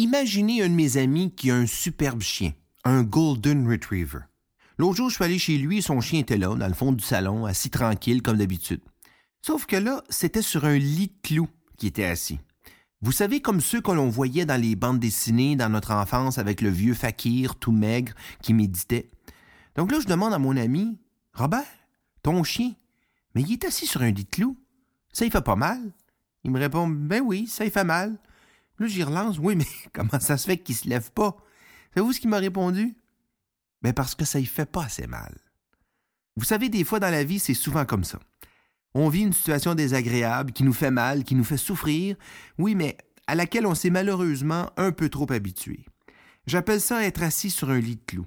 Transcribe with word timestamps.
Imaginez 0.00 0.62
un 0.62 0.68
de 0.68 0.74
mes 0.74 0.96
amis 0.96 1.32
qui 1.34 1.50
a 1.50 1.56
un 1.56 1.66
superbe 1.66 2.20
chien, 2.20 2.52
un 2.84 3.02
Golden 3.02 3.68
Retriever. 3.68 4.20
L'autre 4.78 4.94
jour, 4.94 5.10
je 5.10 5.16
suis 5.16 5.24
allé 5.24 5.40
chez 5.40 5.58
lui, 5.58 5.82
son 5.82 6.00
chien 6.00 6.20
était 6.20 6.36
là, 6.36 6.54
dans 6.54 6.68
le 6.68 6.74
fond 6.74 6.92
du 6.92 7.02
salon, 7.02 7.46
assis 7.46 7.68
tranquille 7.68 8.22
comme 8.22 8.36
d'habitude. 8.36 8.80
Sauf 9.42 9.66
que 9.66 9.74
là, 9.74 10.04
c'était 10.08 10.40
sur 10.40 10.66
un 10.66 10.78
lit 10.78 11.08
de 11.08 11.28
clous 11.28 11.48
qui 11.78 11.88
était 11.88 12.04
assis. 12.04 12.38
Vous 13.00 13.10
savez, 13.10 13.40
comme 13.40 13.60
ceux 13.60 13.80
que 13.80 13.90
l'on 13.90 14.08
voyait 14.08 14.46
dans 14.46 14.60
les 14.60 14.76
bandes 14.76 15.00
dessinées 15.00 15.56
dans 15.56 15.68
notre 15.68 15.90
enfance 15.90 16.38
avec 16.38 16.60
le 16.60 16.70
vieux 16.70 16.94
fakir 16.94 17.56
tout 17.56 17.72
maigre 17.72 18.12
qui 18.40 18.54
méditait. 18.54 19.10
Donc 19.74 19.90
là, 19.90 19.98
je 19.98 20.06
demande 20.06 20.32
à 20.32 20.38
mon 20.38 20.56
ami, 20.56 20.96
Robert, 21.32 21.66
ton 22.22 22.44
chien, 22.44 22.72
mais 23.34 23.42
il 23.42 23.54
est 23.54 23.64
assis 23.64 23.86
sur 23.88 24.02
un 24.02 24.12
lit 24.12 24.22
de 24.26 24.30
clous. 24.30 24.56
Ça, 25.12 25.24
il 25.24 25.32
fait 25.32 25.42
pas 25.42 25.56
mal. 25.56 25.80
Il 26.44 26.52
me 26.52 26.60
répond, 26.60 26.86
ben 26.86 27.20
oui, 27.20 27.48
ça, 27.48 27.64
il 27.64 27.72
fait 27.72 27.82
mal. 27.82 28.16
Là, 28.78 28.86
j'y 28.86 29.02
relance, 29.02 29.38
oui, 29.38 29.56
mais 29.56 29.66
comment 29.92 30.20
ça 30.20 30.36
se 30.36 30.46
fait 30.46 30.58
qu'il 30.58 30.74
se 30.74 30.88
lève 30.88 31.10
pas? 31.12 31.36
Savez-vous 31.94 32.12
ce 32.12 32.20
qu'il 32.20 32.30
m'a 32.30 32.38
répondu? 32.38 32.96
Ben 33.82 33.92
parce 33.92 34.14
que 34.14 34.24
ça 34.24 34.40
y 34.40 34.46
fait 34.46 34.70
pas 34.70 34.84
assez 34.84 35.06
mal. 35.06 35.36
Vous 36.36 36.44
savez, 36.44 36.68
des 36.68 36.84
fois 36.84 37.00
dans 37.00 37.10
la 37.10 37.24
vie, 37.24 37.38
c'est 37.38 37.54
souvent 37.54 37.84
comme 37.84 38.04
ça. 38.04 38.18
On 38.94 39.08
vit 39.08 39.22
une 39.22 39.32
situation 39.32 39.74
désagréable 39.74 40.52
qui 40.52 40.64
nous 40.64 40.72
fait 40.72 40.90
mal, 40.90 41.24
qui 41.24 41.34
nous 41.34 41.44
fait 41.44 41.56
souffrir, 41.56 42.16
oui, 42.58 42.74
mais 42.74 42.96
à 43.26 43.34
laquelle 43.34 43.66
on 43.66 43.74
s'est 43.74 43.90
malheureusement 43.90 44.70
un 44.76 44.92
peu 44.92 45.08
trop 45.08 45.30
habitué. 45.32 45.84
J'appelle 46.46 46.80
ça 46.80 47.04
être 47.04 47.22
assis 47.22 47.50
sur 47.50 47.70
un 47.70 47.78
lit 47.78 47.96
de 47.96 48.04
clous. 48.06 48.26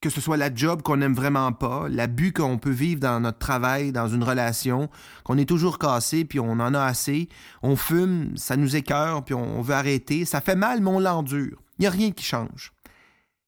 Que 0.00 0.08
ce 0.08 0.20
soit 0.20 0.38
la 0.38 0.54
job 0.54 0.80
qu'on 0.80 0.96
n'aime 0.96 1.14
vraiment 1.14 1.52
pas, 1.52 1.86
l'abus 1.88 2.32
qu'on 2.32 2.56
peut 2.56 2.70
vivre 2.70 3.00
dans 3.00 3.20
notre 3.20 3.38
travail, 3.38 3.92
dans 3.92 4.08
une 4.08 4.24
relation, 4.24 4.88
qu'on 5.24 5.36
est 5.36 5.48
toujours 5.48 5.78
cassé, 5.78 6.24
puis 6.24 6.40
on 6.40 6.52
en 6.52 6.72
a 6.72 6.82
assez, 6.82 7.28
on 7.62 7.76
fume, 7.76 8.34
ça 8.36 8.56
nous 8.56 8.76
écœure, 8.76 9.24
puis 9.24 9.34
on 9.34 9.60
veut 9.60 9.74
arrêter, 9.74 10.24
ça 10.24 10.40
fait 10.40 10.56
mal, 10.56 10.80
mais 10.80 10.88
on 10.88 11.00
l'endure. 11.00 11.62
Il 11.78 11.82
n'y 11.82 11.86
a 11.86 11.90
rien 11.90 12.12
qui 12.12 12.24
change. 12.24 12.72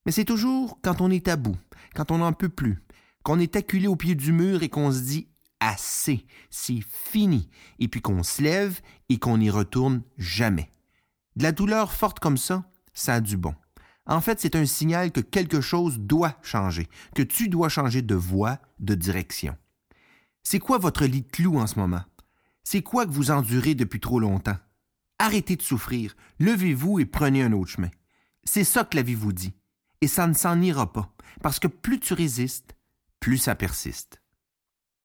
Mais 0.05 0.13
c'est 0.13 0.27
toujours 0.27 0.79
quand 0.83 1.01
on 1.01 1.11
est 1.11 1.29
à 1.29 1.37
bout, 1.37 1.57
quand 1.95 2.11
on 2.11 2.19
n'en 2.19 2.35
peut 2.35 2.51
plus, 2.51 2.83
qu'on 3.23 3.39
est 3.39 3.57
acculé 3.57 3.87
au 3.87 3.97
pied 3.97 4.15
du 4.15 4.33
mur 4.33 4.63
et 4.63 4.69
qu'on 4.69 4.93
se 4.93 5.01
dit 5.01 5.29
assez, 5.61 6.27
c'est 6.51 6.81
fini, 6.87 7.49
et 7.79 7.89
puis 7.89 8.03
qu'on 8.03 8.23
se 8.23 8.43
lève 8.43 8.81
et 9.09 9.19
qu'on 9.19 9.39
n'y 9.39 9.49
retourne 9.49 10.03
jamais. 10.19 10.71
De 11.37 11.45
la 11.45 11.53
douleur 11.53 11.93
forte 11.93 12.19
comme 12.19 12.37
ça, 12.37 12.65
ça 12.93 13.15
a 13.15 13.21
du 13.21 13.37
bon. 13.37 13.55
En 14.07 14.21
fait, 14.21 14.41
c'est 14.41 14.57
un 14.57 14.67
signal 14.67 15.13
que 15.13 15.21
quelque 15.21 15.61
chose 15.61 15.99
doit 15.99 16.37
changer, 16.43 16.89
que 17.15 17.23
tu 17.23 17.49
dois 17.49 17.69
changer 17.69 18.03
de 18.03 18.15
voie, 18.15 18.59
de 18.81 18.95
direction. 18.95 19.57
C'est 20.43 20.59
quoi 20.59 20.79
votre 20.79 21.05
lit 21.05 21.23
de 21.23 21.31
clou 21.31 21.59
en 21.59 21.67
ce 21.67 21.79
moment? 21.79 22.03
C'est 22.65 22.83
quoi 22.83 23.07
que 23.07 23.13
vous 23.13 23.31
endurez 23.31 23.75
depuis 23.75 24.01
trop 24.01 24.19
longtemps? 24.19 24.59
Arrêtez 25.19 25.57
de 25.57 25.63
souffrir, 25.63 26.17
levez-vous 26.41 26.99
et 26.99 27.07
prenez 27.07 27.43
un 27.43 27.53
autre 27.53 27.71
chemin. 27.71 27.91
C'est 28.45 28.65
ça 28.65 28.85
que 28.85 28.97
la 28.97 29.03
vie 29.03 29.15
vous 29.15 29.33
dit 29.33 29.55
et 30.03 30.09
ça 30.09 30.27
ne 30.27 30.35
s'en 30.35 30.61
ira 30.61 30.93
pas, 30.93 31.15
parce 31.43 31.61
que 31.61 31.69
plus 31.69 32.01
tu 32.01 32.13
résistes, 32.13 32.75
plus 33.21 33.39
ça 33.39 33.55
persiste. 33.55 34.22